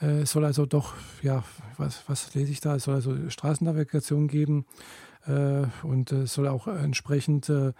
Äh, 0.00 0.22
es 0.22 0.30
soll 0.30 0.44
also 0.44 0.64
doch, 0.64 0.94
ja, 1.22 1.44
was, 1.76 2.08
was 2.08 2.34
lese 2.34 2.52
ich 2.52 2.60
da? 2.60 2.76
Es 2.76 2.84
soll 2.84 2.94
also 2.94 3.28
Straßennavigation 3.28 4.28
geben 4.28 4.64
äh, 4.64 5.09
und 5.26 6.12
es 6.12 6.34
soll 6.34 6.48
auch 6.48 6.66
entsprechend 6.66 7.48
äh, 7.48 7.72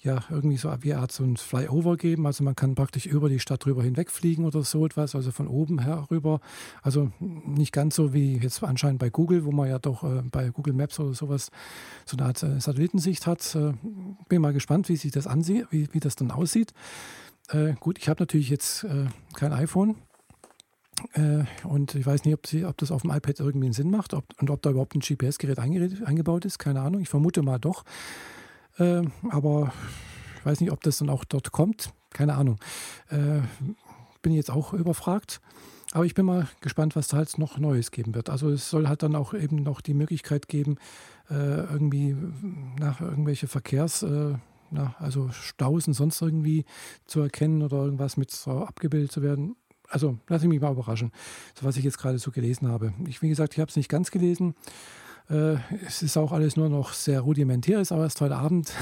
ja 0.00 0.22
irgendwie 0.30 0.56
so 0.56 0.72
wie 0.80 0.94
Art 0.94 1.12
so 1.12 1.24
ein 1.24 1.36
Flyover 1.36 1.96
geben. 1.96 2.26
Also 2.26 2.44
man 2.44 2.56
kann 2.56 2.74
praktisch 2.74 3.06
über 3.06 3.28
die 3.28 3.40
Stadt 3.40 3.64
drüber 3.64 3.82
hinwegfliegen 3.82 4.44
oder 4.44 4.62
so 4.62 4.84
etwas, 4.86 5.14
also 5.14 5.30
von 5.30 5.48
oben 5.48 5.80
herüber. 5.80 6.40
Also 6.82 7.10
nicht 7.20 7.72
ganz 7.72 7.96
so 7.96 8.12
wie 8.12 8.38
jetzt 8.38 8.62
anscheinend 8.62 8.98
bei 8.98 9.10
Google, 9.10 9.44
wo 9.44 9.52
man 9.52 9.68
ja 9.68 9.78
doch 9.78 10.04
äh, 10.04 10.22
bei 10.22 10.50
Google 10.50 10.74
Maps 10.74 10.98
oder 11.00 11.14
sowas 11.14 11.50
so 12.04 12.16
eine 12.16 12.26
Art 12.26 12.42
äh, 12.42 12.60
Satellitensicht 12.60 13.26
hat. 13.26 13.54
Äh, 13.54 13.72
bin 14.28 14.42
mal 14.42 14.52
gespannt, 14.52 14.88
wie 14.88 14.96
sich 14.96 15.12
das 15.12 15.26
ansieht, 15.26 15.66
wie, 15.70 15.88
wie 15.92 16.00
das 16.00 16.16
dann 16.16 16.30
aussieht. 16.30 16.72
Äh, 17.50 17.74
gut, 17.80 17.98
ich 17.98 18.08
habe 18.08 18.22
natürlich 18.22 18.50
jetzt 18.50 18.86
kein 19.34 19.52
iPhone, 19.52 19.90
äh, 19.90 19.94
und 21.64 21.94
ich 21.94 22.06
weiß 22.06 22.24
nicht, 22.24 22.34
ob, 22.34 22.46
sie, 22.46 22.64
ob, 22.64 22.76
das 22.78 22.90
auf 22.90 23.02
dem 23.02 23.10
iPad 23.10 23.40
irgendwie 23.40 23.66
einen 23.66 23.72
Sinn 23.72 23.90
macht 23.90 24.14
ob, 24.14 24.24
und 24.40 24.50
ob 24.50 24.62
da 24.62 24.70
überhaupt 24.70 24.94
ein 24.94 25.00
GPS-Gerät 25.00 25.58
eingebaut 25.58 26.44
ist. 26.44 26.58
Keine 26.58 26.80
Ahnung. 26.80 27.00
Ich 27.00 27.08
vermute 27.08 27.42
mal 27.42 27.58
doch. 27.58 27.84
Äh, 28.78 29.02
aber 29.30 29.72
ich 30.38 30.46
weiß 30.46 30.60
nicht, 30.60 30.72
ob 30.72 30.82
das 30.82 30.98
dann 30.98 31.10
auch 31.10 31.24
dort 31.24 31.52
kommt. 31.52 31.92
Keine 32.10 32.34
Ahnung. 32.34 32.58
Äh, 33.10 33.40
bin 34.22 34.32
jetzt 34.32 34.50
auch 34.50 34.72
überfragt. 34.72 35.40
Aber 35.92 36.04
ich 36.04 36.14
bin 36.14 36.26
mal 36.26 36.48
gespannt, 36.60 36.96
was 36.96 37.08
da 37.08 37.16
halt 37.16 37.38
noch 37.38 37.58
Neues 37.58 37.90
geben 37.90 38.14
wird. 38.14 38.28
Also 38.28 38.50
es 38.50 38.68
soll 38.68 38.88
halt 38.88 39.02
dann 39.02 39.14
auch 39.14 39.32
eben 39.32 39.62
noch 39.62 39.80
die 39.80 39.94
Möglichkeit 39.94 40.48
geben, 40.48 40.76
äh, 41.30 41.34
irgendwie 41.34 42.14
nach 42.78 43.00
irgendwelche 43.00 43.48
Verkehrs, 43.48 44.02
äh, 44.02 44.34
na, 44.70 44.94
also 44.98 45.30
Staus 45.30 45.84
sonst 45.84 46.20
irgendwie 46.20 46.66
zu 47.06 47.20
erkennen 47.20 47.62
oder 47.62 47.78
irgendwas 47.78 48.18
mit 48.18 48.30
so 48.30 48.64
abgebildet 48.64 49.12
zu 49.12 49.22
werden 49.22 49.56
also 49.88 50.18
lasse 50.28 50.44
ich 50.44 50.48
mich 50.48 50.60
mal 50.60 50.72
überraschen, 50.72 51.12
was 51.60 51.76
ich 51.76 51.84
jetzt 51.84 51.98
gerade 51.98 52.18
so 52.18 52.30
gelesen 52.30 52.68
habe. 52.68 52.92
Ich, 53.06 53.22
wie 53.22 53.28
gesagt, 53.28 53.54
ich 53.54 53.60
habe 53.60 53.70
es 53.70 53.76
nicht 53.76 53.88
ganz 53.88 54.10
gelesen. 54.10 54.54
Äh, 55.30 55.56
es 55.86 56.02
ist 56.02 56.16
auch 56.16 56.32
alles 56.32 56.56
nur 56.56 56.68
noch 56.68 56.92
sehr 56.92 57.20
rudimentär, 57.20 57.80
ist 57.80 57.92
aber 57.92 58.04
erst 58.04 58.20
heute 58.20 58.36
Abend 58.36 58.72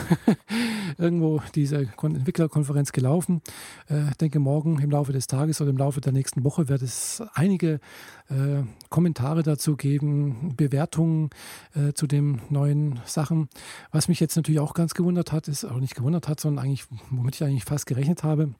irgendwo 0.98 1.42
diese 1.54 1.88
Entwicklerkonferenz 2.00 2.92
gelaufen. 2.92 3.42
Ich 3.88 3.94
äh, 3.94 4.10
denke, 4.20 4.38
morgen 4.38 4.78
im 4.78 4.90
Laufe 4.90 5.12
des 5.12 5.26
Tages 5.26 5.60
oder 5.60 5.70
im 5.70 5.76
Laufe 5.76 6.00
der 6.00 6.12
nächsten 6.12 6.44
Woche 6.44 6.68
wird 6.68 6.82
es 6.82 7.22
einige 7.34 7.80
äh, 8.28 8.62
Kommentare 8.90 9.42
dazu 9.42 9.76
geben, 9.76 10.54
Bewertungen 10.56 11.30
äh, 11.74 11.92
zu 11.94 12.06
den 12.06 12.40
neuen 12.48 13.00
Sachen. 13.06 13.48
Was 13.90 14.06
mich 14.06 14.20
jetzt 14.20 14.36
natürlich 14.36 14.60
auch 14.60 14.74
ganz 14.74 14.94
gewundert 14.94 15.32
hat, 15.32 15.48
ist, 15.48 15.64
auch 15.64 15.80
nicht 15.80 15.96
gewundert 15.96 16.28
hat, 16.28 16.38
sondern 16.38 16.64
eigentlich, 16.64 16.84
womit 17.10 17.34
ich 17.34 17.44
eigentlich 17.44 17.64
fast 17.64 17.86
gerechnet 17.86 18.22
habe, 18.22 18.54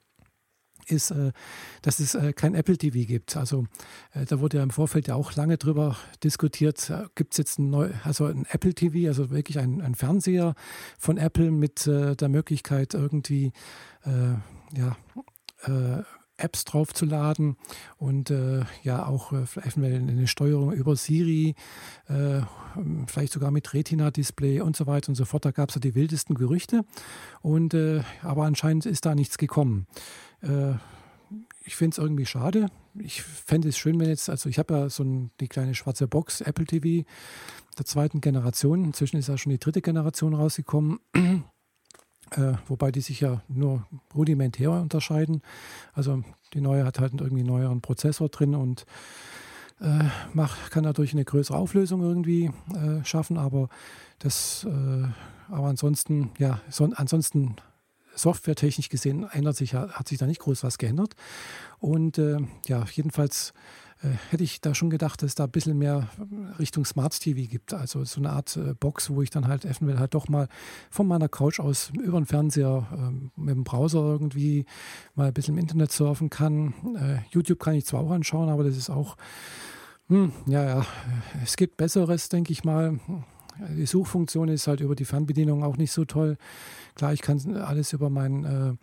ist, 0.87 1.11
äh, 1.11 1.33
dass 1.83 2.01
es 2.01 2.15
äh, 2.15 2.33
kein 2.33 2.55
Apple 2.55 2.79
TV 2.79 3.07
gibt. 3.07 3.37
Also 3.37 3.67
äh, 4.15 4.25
da 4.25 4.41
wurde 4.41 4.59
ja 4.59 4.63
im 4.63 4.71
Vorfeld 4.71 5.09
ja 5.09 5.15
auch 5.15 5.35
lange 5.35 5.59
drüber 5.59 5.97
diskutiert, 6.23 6.93
gibt 7.15 7.35
es 7.35 7.39
jetzt 7.39 7.59
ein, 7.59 7.71
neu, 7.71 7.91
also 8.05 8.27
ein 8.27 8.47
Apple 8.51 8.75
TV, 8.75 9.09
also 9.09 9.31
wirklich 9.31 9.59
ein, 9.59 9.81
ein 9.81 9.95
Fernseher 9.95 10.55
von 10.99 11.19
Apple 11.19 11.51
mit 11.51 11.87
der 11.87 12.29
Möglichkeit 12.29 12.95
irgendwie 12.95 13.53
ja, 14.05 14.97
Apps 16.37 16.65
draufzuladen 16.65 17.57
und 17.97 18.31
äh, 18.31 18.65
ja 18.83 19.07
auch 19.07 19.33
äh, 19.33 19.47
eine 19.75 20.27
Steuerung 20.27 20.73
über 20.73 20.97
Siri, 20.97 21.55
äh, 22.09 22.41
vielleicht 23.07 23.33
sogar 23.33 23.51
mit 23.51 23.73
Retina-Display 23.73 24.61
und 24.61 24.77
so 24.77 24.87
weiter 24.87 25.09
und 25.09 25.15
so 25.15 25.25
fort. 25.25 25.45
Da 25.45 25.51
gab 25.51 25.71
es 25.71 25.77
ja 25.77 25.81
die 25.81 25.95
wildesten 25.95 26.35
Gerüchte 26.35 26.85
und 27.43 27.75
aber 28.23 28.45
anscheinend 28.45 28.87
ist 28.87 29.07
da 29.07 29.15
nichts 29.15 29.39
gekommen. 29.39 29.87
Äh, 30.43 30.75
ich 31.65 31.75
finde 31.75 31.95
es 31.95 31.99
irgendwie 31.99 32.27
schade. 32.27 32.69
Ich 32.99 33.23
fände 33.23 33.69
es 33.69 33.77
schön, 33.77 33.99
wenn 33.99 34.09
jetzt, 34.09 34.31
also 34.31 34.49
ich 34.49 34.59
habe 34.59 34.75
ja 34.75 34.89
so 34.89 35.03
ein, 35.03 35.31
die 35.41 35.49
kleine 35.49 35.75
schwarze 35.75 36.07
Box 36.07 36.41
Apple 36.41 36.65
TV 36.65 37.07
der 37.79 37.85
zweiten 37.85 38.21
Generation. 38.21 38.85
Inzwischen 38.85 39.17
ist 39.17 39.29
ja 39.29 39.37
schon 39.37 39.51
die 39.51 39.59
dritte 39.59 39.83
Generation 39.83 40.35
rausgekommen. 40.35 41.01
Äh, 42.33 42.55
wobei 42.67 42.91
die 42.91 43.01
sich 43.01 43.21
ja 43.21 43.43
nur 43.49 43.87
rudimentär 44.15 44.71
unterscheiden. 44.73 45.43
Also 45.93 46.23
die 46.55 46.61
neue 46.61 46.85
hat 46.85 46.99
halt 46.99 47.13
irgendwie 47.21 47.43
einen 47.43 47.49
neueren 47.49 47.81
Prozessor 47.81 48.29
drin 48.29 48.55
und 48.55 48.85
äh, 49.81 50.05
macht, 50.33 50.71
kann 50.71 50.85
dadurch 50.85 51.13
eine 51.13 51.25
größere 51.25 51.57
Auflösung 51.57 52.03
irgendwie 52.03 52.51
äh, 52.75 53.05
schaffen, 53.05 53.37
aber 53.37 53.69
das, 54.19 54.67
äh, 54.69 55.53
aber 55.53 55.69
ansonsten, 55.69 56.31
ja, 56.39 56.61
so, 56.71 56.91
ansonsten 56.95 57.57
softwaretechnisch 58.15 58.89
gesehen 58.89 59.27
ändert 59.31 59.57
sich, 59.57 59.75
hat 59.75 60.09
sich 60.09 60.19
da 60.19 60.27
nicht 60.27 60.41
groß 60.41 60.65
was 60.65 60.79
geändert. 60.79 61.15
Und 61.79 62.19
äh, 62.19 62.39
ja, 62.67 62.85
jedenfalls 62.91 63.53
hätte 64.31 64.45
ich 64.45 64.61
da 64.61 64.75
schon 64.75 64.91
gedacht, 64.91 65.23
dass 65.23 65.31
es 65.31 65.35
da 65.35 65.45
ein 65.45 65.51
bisschen 65.51 65.79
mehr 65.79 66.09
Richtung 66.59 66.85
Smart 66.85 67.19
TV 67.19 67.49
gibt. 67.49 67.73
Also 67.73 68.05
so 68.05 68.21
eine 68.21 68.31
Art 68.31 68.57
äh, 68.57 68.75
Box, 68.75 69.11
wo 69.11 69.23
ich 69.23 69.31
dann 69.31 69.49
halt 69.49 69.65
eventuell 69.65 69.99
halt 69.99 70.15
doch 70.15 70.29
mal 70.29 70.49
von 70.91 71.07
meiner 71.07 71.29
Couch 71.29 71.61
aus 71.61 71.91
über 71.91 72.21
den 72.21 72.27
Fernseher 72.27 72.87
äh, 72.93 73.41
mit 73.41 73.55
dem 73.55 73.65
Browser 73.65 74.01
irgendwie 74.01 74.67
mal 75.15 75.29
ein 75.29 75.33
bisschen 75.33 75.55
im 75.55 75.61
Internet 75.61 75.93
surfen 75.93 76.31
kann. 76.31 76.75
Äh, 76.97 77.19
YouTube 77.31 77.59
kann 77.59 77.75
ich 77.75 77.87
zwar 77.87 78.03
auch 78.03 78.11
anschauen, 78.11 78.49
aber 78.49 78.65
das 78.65 78.77
ist 78.77 78.91
auch, 78.91 79.17
hm, 80.09 80.33
ja, 80.47 80.65
ja, 80.65 80.87
es 81.43 81.57
gibt 81.57 81.77
Besseres, 81.77 82.29
denke 82.29 82.53
ich 82.53 82.65
mal. 82.65 83.01
Die 83.75 83.87
Suchfunktion 83.87 84.49
ist 84.49 84.67
halt 84.67 84.81
über 84.81 84.95
die 84.95 85.07
Fernbedienung 85.07 85.65
auch 85.65 85.79
nicht 85.79 85.93
so 85.93 86.05
toll. 86.05 86.37
Klar, 86.95 87.15
ich 87.15 87.23
kann 87.23 87.57
alles 87.57 87.95
über 87.95 88.11
meinen 88.11 88.79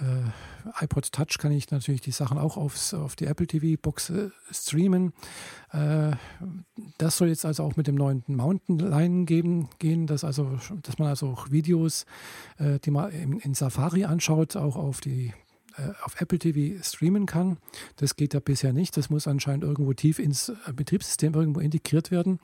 äh, 0.00 0.84
iPod 0.84 1.10
Touch 1.12 1.38
kann 1.38 1.52
ich 1.52 1.70
natürlich 1.70 2.00
die 2.00 2.10
Sachen 2.10 2.38
auch 2.38 2.56
aufs, 2.56 2.92
auf 2.94 3.16
die 3.16 3.26
Apple 3.26 3.46
TV 3.46 3.80
Box 3.80 4.10
äh, 4.10 4.30
streamen. 4.50 5.12
Äh, 5.72 6.12
das 6.98 7.16
soll 7.16 7.28
jetzt 7.28 7.44
also 7.44 7.62
auch 7.62 7.76
mit 7.76 7.86
dem 7.86 7.94
neuen 7.94 8.22
Mountain 8.26 8.78
Line 8.78 9.24
geben, 9.24 9.68
gehen, 9.78 10.06
dass, 10.06 10.24
also, 10.24 10.58
dass 10.82 10.98
man 10.98 11.08
also 11.08 11.28
auch 11.28 11.50
Videos, 11.50 12.04
äh, 12.58 12.78
die 12.80 12.90
man 12.90 13.10
in, 13.10 13.38
in, 13.40 13.54
Safari 13.54 14.04
anschaut, 14.04 14.56
auch 14.56 14.76
auf 14.76 15.00
die 15.00 15.32
äh, 15.76 15.92
auf 16.04 16.20
Apple 16.20 16.38
TV 16.38 16.82
streamen 16.82 17.26
kann. 17.26 17.58
Das 17.96 18.16
geht 18.16 18.34
ja 18.34 18.40
bisher 18.40 18.72
nicht. 18.72 18.96
Das 18.96 19.10
muss 19.10 19.26
anscheinend 19.26 19.64
irgendwo 19.64 19.92
tief 19.92 20.18
ins 20.18 20.48
äh, 20.48 20.54
Betriebssystem 20.74 21.34
irgendwo 21.34 21.60
integriert 21.60 22.10
werden. 22.10 22.38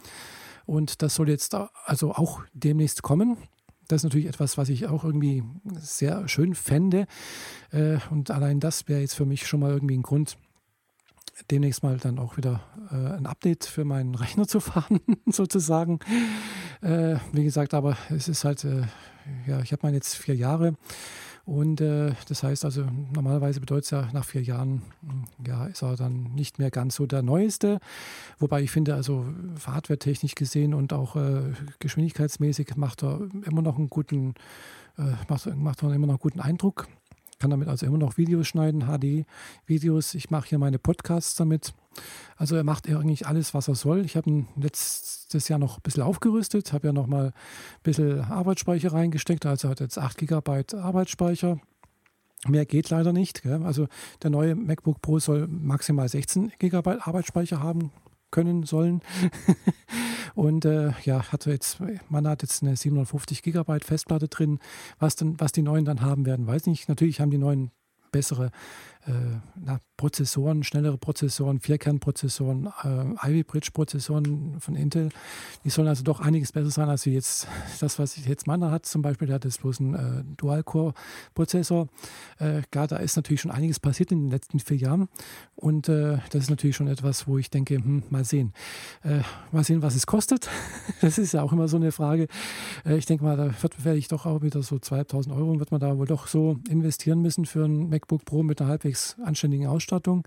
Und 0.65 1.03
das 1.03 1.17
soll 1.17 1.29
jetzt 1.29 1.55
also 1.55 2.13
auch 2.13 2.43
demnächst 2.53 3.03
kommen. 3.03 3.37
Das 3.89 3.99
ist 3.99 4.05
natürlich 4.05 4.27
etwas, 4.27 4.59
was 4.59 4.69
ich 4.69 4.87
auch 4.87 5.05
irgendwie 5.05 5.43
sehr 5.79 6.29
schön 6.29 6.55
fände. 6.55 7.07
Äh, 7.71 7.99
und 8.11 8.31
allein 8.31 8.61
das 8.61 8.89
wäre 8.89 9.01
jetzt 9.01 9.15
für 9.15 9.27
mich 9.27 9.47
schon 9.47 9.61
mal 9.61 9.73
irgendwie 9.73 9.97
ein 9.97 10.03
Grund, 10.03 10.37
demnächst 11.51 11.83
mal 11.83 11.99
dann 11.99 12.19
auch 12.19 12.37
wieder 12.37 12.61
äh, 12.91 13.17
ein 13.17 13.27
Update 13.27 13.65
für 13.65 13.85
meinen 13.85 14.15
Rechner 14.15 14.47
zu 14.47 14.61
fahren, 14.61 15.01
sozusagen. 15.27 15.99
Äh, 16.81 17.17
wie 17.33 17.45
gesagt, 17.45 17.75
aber 17.75 17.97
es 18.11 18.29
ist 18.29 18.45
halt, 18.45 18.67
ja, 19.47 19.61
ich 19.61 19.73
habe 19.73 19.81
meine 19.85 19.97
jetzt 19.97 20.17
vier 20.17 20.35
Jahre 20.35 20.75
und 21.45 21.81
äh, 21.81 22.13
das 22.29 22.43
heißt 22.45 22.65
also, 22.65 22.85
normalerweise 23.15 23.61
bedeutet 23.61 23.85
es 23.85 23.91
ja 23.91 24.09
nach 24.13 24.25
vier 24.25 24.43
Jahren, 24.43 24.83
hm, 25.01 25.25
ja, 25.47 25.67
ist 25.67 25.83
er 25.83 25.97
dann 25.97 26.35
nicht 26.35 26.59
mehr 26.59 26.71
ganz 26.71 26.95
so 26.95 27.07
der 27.07 27.23
Neueste. 27.23 27.81
Wobei 28.39 28.63
ich 28.63 28.71
finde, 28.71 28.95
also 28.95 29.27
hardware-technisch 29.67 30.37
gesehen 30.37 30.73
und 30.73 30.93
auch 30.93 31.17
äh, 31.17 31.53
geschwindigkeitsmäßig 31.81 32.77
macht 32.77 33.03
er 33.03 33.21
immer 33.45 33.63
noch 33.63 33.77
einen 33.77 33.91
guten, 33.91 34.35
äh, 34.99 35.15
macht, 35.29 35.47
macht 35.57 35.83
er 35.83 35.93
immer 35.93 36.07
noch 36.07 36.15
einen 36.15 36.21
guten 36.21 36.41
Eindruck. 36.41 36.87
Kann 37.43 37.51
damit 37.51 37.67
also 37.67 37.87
immer 37.87 37.99
noch 37.99 38.19
Videos 38.19 38.47
schneiden, 38.47 38.83
HD-Videos. 38.87 40.15
Ich 40.15 40.31
mache 40.31 40.51
hier 40.51 40.61
meine 40.61 40.79
Podcasts 40.79 41.35
damit. 41.35 41.75
Also 42.37 42.55
er 42.55 42.63
macht 42.63 42.89
eigentlich 42.89 43.27
alles, 43.27 43.53
was 43.53 43.67
er 43.67 43.75
soll. 43.75 44.05
Ich 44.05 44.17
habe 44.17 44.31
ihn 44.31 44.47
letztes 44.55 45.49
Jahr 45.49 45.59
noch 45.59 45.79
ein 45.79 45.83
bisschen 45.83 46.05
aufgerüstet, 46.05 46.73
habe 46.73 46.87
ja 46.87 46.93
noch 46.93 47.09
mal 47.09 47.27
ein 47.27 47.33
bisschen 47.83 48.21
Arbeitsspeicher 48.21 48.93
reingesteckt. 48.93 49.45
Also 49.45 49.69
hat 49.69 49.81
jetzt 49.81 49.99
8 49.99 50.19
GB 50.19 50.77
Arbeitsspeicher. 50.77 51.59
Mehr 52.47 52.65
geht 52.65 52.91
leider 52.91 53.13
nicht. 53.13 53.43
Gell? 53.43 53.65
Also 53.65 53.89
der 54.23 54.31
neue 54.31 54.55
MacBook 54.55 55.03
Pro 55.03 55.19
soll 55.19 55.49
maximal 55.49 56.09
16 56.09 56.53
GB 56.61 56.99
Arbeitsspeicher 57.01 57.61
haben 57.61 57.91
können 58.33 58.65
sollen. 58.65 59.03
und 60.35 60.65
äh, 60.65 60.91
ja, 61.05 61.31
hatte 61.31 61.53
jetzt, 61.53 61.79
man 62.09 62.27
hat 62.27 62.43
jetzt 62.43 62.65
eine 62.65 62.75
750 62.75 63.43
GB 63.43 63.79
Festplatte 63.85 64.27
drin. 64.27 64.59
Was, 64.99 65.15
denn, 65.15 65.39
was 65.39 65.53
die 65.53 65.63
neuen 65.63 65.85
dann 65.85 66.01
haben 66.01 66.27
werden, 66.27 66.49
weiß 66.49 66.63
ich 66.63 66.67
nicht. 66.67 66.89
Natürlich 66.89 67.21
haben 67.21 67.31
die 67.31 67.39
neuen 67.39 67.71
bessere 68.11 68.51
na, 69.07 69.81
Prozessoren, 70.03 70.65
schnellere 70.65 70.99
Prozessoren, 70.99 71.61
Vierkernprozessoren, 71.61 72.67
äh, 72.83 73.29
Ivy 73.29 73.45
Bridge 73.45 73.71
Prozessoren 73.73 74.59
von 74.59 74.75
Intel. 74.75 75.11
Die 75.65 75.71
sollen 75.71 75.87
also 75.87 76.03
doch 76.03 76.19
einiges 76.19 76.51
besser 76.51 76.71
sein 76.71 76.89
als 76.89 77.05
jetzt 77.05 77.47
das, 77.81 78.01
was 78.01 78.17
jetzt 78.27 78.49
meiner 78.49 78.73
hat. 78.73 78.85
Zum 78.85 79.01
Beispiel, 79.01 79.29
der 79.29 79.37
hat 79.37 79.45
jetzt 79.45 79.61
bloß 79.61 79.79
einen 79.79 79.95
äh, 79.95 80.25
Dual-Core-Prozessor. 80.37 81.87
Äh, 82.41 82.63
klar, 82.73 82.89
da 82.89 82.97
ist 82.97 83.15
natürlich 83.15 83.43
schon 83.43 83.53
einiges 83.53 83.79
passiert 83.79 84.11
in 84.11 84.23
den 84.23 84.31
letzten 84.33 84.59
vier 84.59 84.77
Jahren. 84.77 85.09
Und 85.55 85.89
äh, 85.89 86.19
das 86.31 86.43
ist 86.43 86.51
natürlich 86.51 86.75
schon 86.75 86.89
etwas, 86.89 87.29
wo 87.29 87.39
ich 87.39 87.49
denke, 87.49 87.77
hm, 87.77 88.03
mal 88.11 88.25
sehen. 88.25 88.53
Äh, 89.05 89.21
mal 89.53 89.63
sehen, 89.63 89.83
was 89.83 89.95
es 89.95 90.07
kostet. 90.07 90.51
das 91.01 91.17
ist 91.17 91.33
ja 91.33 91.43
auch 91.43 91.53
immer 91.53 91.69
so 91.69 91.77
eine 91.77 91.93
Frage. 91.93 92.27
Äh, 92.85 92.97
ich 92.97 93.07
denke 93.07 93.23
mal, 93.23 93.37
da 93.37 93.55
wird, 93.63 93.85
werde 93.85 93.99
ich 94.01 94.09
doch 94.09 94.27
auch 94.27 94.43
wieder 94.43 94.65
so 94.65 94.81
2000 94.81 95.33
Euro 95.33 95.61
wird 95.61 95.71
man 95.71 95.81
da 95.81 95.97
wohl 95.97 96.07
doch 96.07 96.27
so 96.27 96.59
investieren 96.69 97.23
müssen 97.23 97.47
für 97.47 97.65
ein 97.67 97.89
MacBook 97.89 98.25
Pro 98.25 98.43
mit 98.43 98.61
einer 98.61 98.69
halbwegs 98.69 98.92
anständigen 99.25 99.67
Ausstattung. 99.67 100.27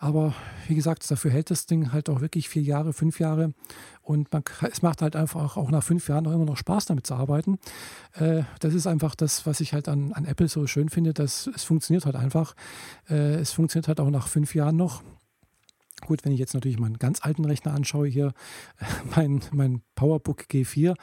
Aber 0.00 0.32
wie 0.68 0.76
gesagt, 0.76 1.10
dafür 1.10 1.32
hält 1.32 1.50
das 1.50 1.66
Ding 1.66 1.92
halt 1.92 2.08
auch 2.08 2.20
wirklich 2.20 2.48
vier 2.48 2.62
Jahre, 2.62 2.92
fünf 2.92 3.18
Jahre. 3.18 3.52
Und 4.02 4.32
man, 4.32 4.44
es 4.70 4.80
macht 4.80 5.02
halt 5.02 5.16
einfach 5.16 5.56
auch 5.56 5.70
nach 5.72 5.82
fünf 5.82 6.08
Jahren 6.08 6.24
noch 6.24 6.32
immer 6.32 6.44
noch 6.44 6.56
Spaß 6.56 6.86
damit 6.86 7.06
zu 7.06 7.14
arbeiten. 7.14 7.58
Äh, 8.14 8.42
das 8.60 8.74
ist 8.74 8.86
einfach 8.86 9.16
das, 9.16 9.44
was 9.44 9.60
ich 9.60 9.74
halt 9.74 9.88
an, 9.88 10.12
an 10.12 10.24
Apple 10.24 10.48
so 10.48 10.66
schön 10.68 10.88
finde, 10.88 11.14
dass 11.14 11.48
es 11.48 11.64
funktioniert 11.64 12.06
halt 12.06 12.14
einfach. 12.14 12.54
Äh, 13.10 13.34
es 13.34 13.52
funktioniert 13.52 13.88
halt 13.88 13.98
auch 13.98 14.10
nach 14.10 14.28
fünf 14.28 14.54
Jahren 14.54 14.76
noch. 14.76 15.02
Gut, 16.06 16.24
wenn 16.24 16.32
ich 16.32 16.38
jetzt 16.38 16.54
natürlich 16.54 16.78
meinen 16.78 16.98
ganz 16.98 17.20
alten 17.22 17.44
Rechner 17.44 17.74
anschaue, 17.74 18.06
hier 18.06 18.32
mein, 19.16 19.42
mein 19.52 19.82
PowerBook 19.94 20.42
G4, 20.50 20.94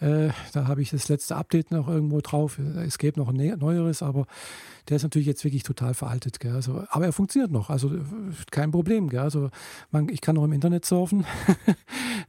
äh, 0.00 0.30
da 0.52 0.66
habe 0.66 0.82
ich 0.82 0.90
das 0.90 1.08
letzte 1.08 1.36
Update 1.36 1.70
noch 1.70 1.88
irgendwo 1.88 2.20
drauf. 2.20 2.58
Es 2.58 2.98
gäbe 2.98 3.18
noch 3.18 3.28
ein 3.28 3.58
neueres, 3.58 4.02
aber 4.02 4.26
der 4.88 4.96
ist 4.96 5.02
natürlich 5.02 5.26
jetzt 5.26 5.44
wirklich 5.44 5.62
total 5.62 5.94
veraltet. 5.94 6.40
Gell? 6.40 6.52
Also, 6.52 6.84
aber 6.90 7.06
er 7.06 7.12
funktioniert 7.12 7.50
noch, 7.50 7.70
also 7.70 7.90
kein 8.50 8.70
Problem. 8.70 9.08
Gell? 9.08 9.20
Also 9.20 9.50
man, 9.90 10.08
ich 10.08 10.20
kann 10.20 10.34
noch 10.34 10.44
im 10.44 10.52
Internet 10.52 10.84
surfen. 10.84 11.24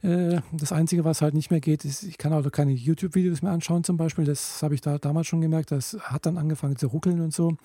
Äh, 0.02 0.40
das 0.52 0.72
Einzige, 0.72 1.04
was 1.04 1.22
halt 1.22 1.32
nicht 1.32 1.50
mehr 1.50 1.60
geht, 1.60 1.84
ist, 1.84 2.02
ich 2.02 2.18
kann 2.18 2.32
also 2.32 2.50
keine 2.50 2.72
YouTube-Videos 2.72 3.40
mehr 3.40 3.52
anschauen 3.52 3.84
zum 3.84 3.96
Beispiel. 3.96 4.24
Das 4.24 4.62
habe 4.62 4.74
ich 4.74 4.82
da 4.82 4.98
damals 4.98 5.28
schon 5.28 5.40
gemerkt. 5.40 5.70
Das 5.70 5.96
hat 6.02 6.26
dann 6.26 6.36
angefangen 6.36 6.76
zu 6.76 6.88
ruckeln 6.88 7.20
und 7.22 7.32
so. 7.32 7.56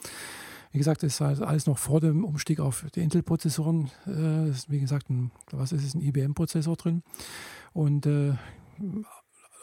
Wie 0.72 0.78
gesagt, 0.78 1.02
das 1.04 1.14
ist 1.14 1.22
alles 1.22 1.66
noch 1.66 1.78
vor 1.78 2.00
dem 2.00 2.24
Umstieg 2.24 2.60
auf 2.60 2.86
die 2.94 3.02
Intel-Prozessoren. 3.02 3.90
Äh, 4.06 4.54
wie 4.68 4.80
gesagt, 4.80 5.10
ein, 5.10 5.32
was 5.52 5.72
ist 5.72 5.84
es, 5.84 5.96
ein 5.96 6.02
IBM-Prozessor 6.02 6.76
drin. 6.76 7.04
Und 7.74 8.06
äh, 8.06 8.34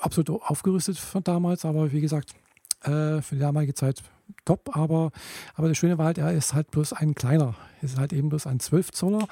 absolut 0.00 0.30
aufgerüstet 0.42 0.98
von 0.98 1.22
damals, 1.22 1.64
aber 1.64 1.92
wie 1.92 2.00
gesagt, 2.00 2.34
äh, 2.82 3.22
für 3.22 3.34
die 3.34 3.40
damalige 3.40 3.74
Zeit 3.74 4.02
top, 4.44 4.76
aber, 4.76 5.12
aber 5.54 5.68
das 5.68 5.78
Schöne 5.78 5.98
war 5.98 6.06
halt, 6.06 6.18
er 6.18 6.32
ist 6.32 6.54
halt 6.54 6.70
bloß 6.70 6.92
ein 6.92 7.14
kleiner. 7.14 7.54
Es 7.82 7.92
ist 7.92 7.98
halt 7.98 8.12
eben 8.12 8.28
bloß 8.28 8.46
ein 8.46 8.60
12 8.60 8.92
Zoller. 8.92 9.26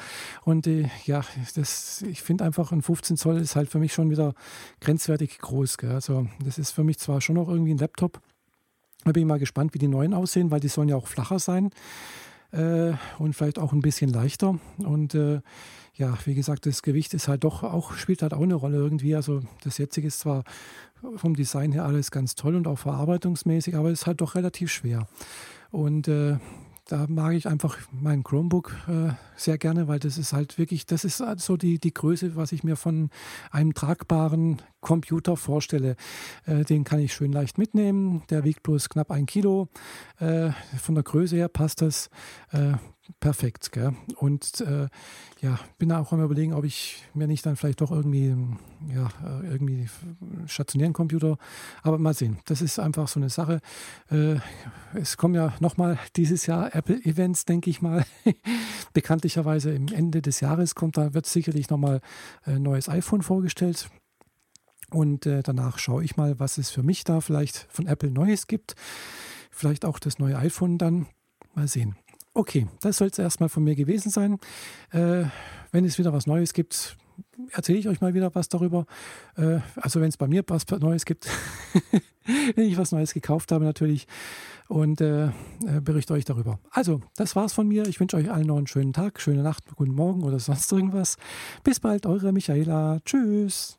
Und 0.45 0.66
äh, 0.66 0.88
ja, 1.04 1.23
das, 1.54 2.02
ich 2.02 2.23
finde 2.23 2.45
einfach, 2.45 2.73
ein 2.73 2.83
15 2.83 3.16
Zoll 3.16 3.38
ist 3.38 3.57
halt 3.57 3.69
für 3.69 3.78
mich 3.78 3.93
schon 3.93 4.11
wieder 4.11 4.35
grenzwertig 4.81 5.38
groß. 5.38 5.78
Gell? 5.78 5.93
Also 5.93 6.28
das 6.45 6.59
ist 6.59 6.71
für 6.71 6.85
mich 6.85 6.99
zwar 6.99 7.21
schon 7.21 7.37
noch 7.37 7.49
irgendwie 7.49 7.75
ein 7.75 7.78
Laptop. 7.78 8.21
Da 9.04 9.12
bin 9.12 9.23
ich 9.23 9.28
mal 9.28 9.38
gespannt, 9.38 9.75
wie 9.75 9.78
die 9.78 9.88
neuen 9.88 10.14
aussehen, 10.14 10.50
weil 10.50 10.61
die 10.61 10.68
sollen 10.68 10.88
ja 10.88 10.96
auch 10.96 11.06
flacher 11.06 11.38
sein 11.38 11.70
äh, 12.52 12.92
und 13.18 13.34
vielleicht 13.34 13.58
auch 13.58 13.73
ein 13.73 13.82
bisschen 13.82 14.11
leichter. 14.11 14.58
Und 14.78 15.14
äh, 15.14 15.40
ja, 15.94 16.16
wie 16.25 16.34
gesagt, 16.34 16.66
das 16.66 16.82
Gewicht 16.82 17.14
ist 17.14 17.28
halt 17.28 17.44
doch 17.44 17.62
auch, 17.62 17.92
spielt 17.92 18.23
halt 18.23 18.34
auch 18.34 18.42
eine 18.42 18.54
Rolle 18.54 18.78
irgendwie. 18.78 19.14
Also 19.14 19.42
das 19.62 19.78
jetzige 19.78 20.08
ist 20.08 20.20
zwar 20.20 20.44
vom 21.16 21.37
Design 21.37 21.73
her 21.73 21.84
alles 21.84 22.11
ganz 22.11 22.34
toll 22.34 22.56
und 22.56 22.66
auch 22.66 22.78
verarbeitungsmäßig, 22.78 23.76
aber 23.76 23.90
es 23.90 24.00
ist 24.00 24.06
halt 24.06 24.20
doch 24.20 24.34
relativ 24.34 24.73
schwer. 24.73 25.06
Und 25.70 26.08
äh, 26.08 26.38
da 26.87 27.07
mag 27.09 27.33
ich 27.35 27.47
einfach 27.47 27.79
mein 27.91 28.23
Chromebook 28.23 28.75
äh, 28.88 29.12
sehr 29.37 29.57
gerne, 29.57 29.88
weil 29.88 29.99
das 29.99 30.19
ist 30.19 30.33
halt 30.33 30.59
wirklich, 30.59 30.85
das 30.85 31.05
ist 31.05 31.21
halt 31.21 31.41
so 31.41 31.57
die, 31.57 31.79
die 31.79 31.95
Größe, 31.95 32.37
was 32.37 32.53
ich 32.53 32.62
mir 32.62 32.76
von 32.76 33.11
einem 33.50 33.73
tragbaren 33.73 34.61
Computer 34.81 35.37
vorstelle. 35.37 35.97
Äh, 36.45 36.64
den 36.64 36.85
kann 36.85 37.00
ich 37.00 37.14
schön 37.14 37.33
leicht 37.33 37.57
mitnehmen. 37.57 38.23
Der 38.29 38.45
wiegt 38.45 38.62
bloß 38.62 38.91
knapp 38.91 39.11
ein 39.11 39.25
Kilo. 39.25 39.69
Äh, 40.19 40.50
von 40.79 40.95
der 40.95 41.05
Größe 41.05 41.37
her 41.37 41.49
passt 41.49 41.81
das. 41.81 42.11
Äh, 43.08 43.12
perfekt. 43.20 43.73
Gell? 43.73 43.94
Und 44.16 44.61
äh, 44.61 44.88
ja, 45.40 45.58
bin 45.78 45.90
da 45.90 46.00
auch 46.00 46.12
am 46.12 46.23
überlegen, 46.23 46.52
ob 46.52 46.64
ich 46.64 47.02
mir 47.14 47.26
nicht 47.26 47.44
dann 47.46 47.56
vielleicht 47.56 47.80
doch 47.80 47.90
irgendwie, 47.90 48.37
ja, 48.92 49.08
äh, 49.25 49.46
irgendwie 49.46 49.88
stationären 50.46 50.92
Computer, 50.92 51.38
aber 51.82 51.99
mal 51.99 52.14
sehen. 52.14 52.38
Das 52.46 52.62
ist 52.62 52.78
einfach 52.78 53.08
so 53.08 53.20
eine 53.20 53.30
Sache. 53.30 53.61
Äh, 54.11 54.37
es 54.94 55.16
kommen 55.16 55.34
ja 55.34 55.54
nochmal 55.61 55.99
dieses 56.16 56.46
Jahr 56.46 56.75
Apple-Events, 56.75 57.44
denke 57.44 57.70
ich 57.70 57.82
mal. 57.82 58.04
Bekanntlicherweise 58.92 59.73
im 59.73 59.88
Ende 59.88 60.23
des 60.23 60.40
Jahres 60.40 60.75
kommt, 60.75 60.96
da 60.96 61.14
wird 61.14 61.26
sicherlich 61.26 61.70
nochmal 61.70 62.00
ein 62.44 62.62
neues 62.62 62.88
iPhone 62.88 63.23
vorgestellt. 63.23 63.88
Und 64.90 65.26
äh, 65.26 65.42
danach 65.42 65.78
schaue 65.78 66.04
ich 66.04 66.16
mal, 66.16 66.38
was 66.38 66.58
es 66.58 66.70
für 66.70 66.82
mich 66.82 67.04
da 67.04 67.20
vielleicht 67.20 67.66
von 67.70 67.87
Apple 67.87 68.11
Neues 68.11 68.46
gibt. 68.46 68.76
Vielleicht 69.50 69.84
auch 69.84 69.99
das 69.99 70.18
neue 70.18 70.37
iPhone 70.38 70.78
dann. 70.78 71.06
Mal 71.54 71.68
sehen. 71.68 71.96
Okay, 72.35 72.67
das 72.81 72.97
soll 72.97 73.09
es 73.09 73.19
erstmal 73.19 73.49
von 73.49 73.62
mir 73.62 73.76
gewesen 73.76 74.11
sein. 74.11 74.38
Äh, 74.91 75.25
wenn 75.71 75.85
es 75.85 75.99
wieder 75.99 76.12
was 76.12 76.26
Neues 76.26 76.53
gibt, 76.53 76.97
erzähle 77.53 77.79
ich 77.79 77.88
euch 77.88 78.00
mal 78.00 78.12
wieder 78.12 78.35
was 78.35 78.49
darüber. 78.49 78.87
Äh, 79.37 79.61
also 79.76 80.00
wenn 80.00 80.09
es 80.09 80.17
bei 80.17 80.26
mir 80.26 80.43
was 80.49 80.67
Neues 80.69 81.05
gibt, 81.05 81.29
wenn 82.57 82.67
ich 82.67 82.76
was 82.76 82.91
Neues 82.91 83.14
gekauft 83.14 83.53
habe 83.53 83.64
natürlich 83.64 84.09
und 84.69 85.00
äh, 85.00 85.26
äh, 85.26 85.31
berichte 85.81 86.12
euch 86.12 86.25
darüber. 86.25 86.59
Also, 86.71 87.00
das 87.17 87.37
war's 87.37 87.53
von 87.53 87.69
mir. 87.69 87.87
Ich 87.87 88.00
wünsche 88.00 88.17
euch 88.17 88.31
allen 88.31 88.47
noch 88.47 88.57
einen 88.57 88.67
schönen 88.67 88.93
Tag, 88.93 89.21
schöne 89.21 89.43
Nacht, 89.43 89.64
guten 89.76 89.95
Morgen 89.95 90.25
oder 90.25 90.41
sonst 90.41 90.71
irgendwas. 90.73 91.17
Bis 91.62 91.79
bald, 91.79 92.05
eure 92.05 92.33
Michaela. 92.33 92.99
Tschüss. 93.05 93.79